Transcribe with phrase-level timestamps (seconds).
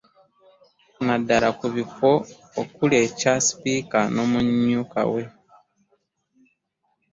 [1.05, 2.11] Naddala ku bifo
[2.61, 5.23] okuli ekya Sipiika n'omumyuka we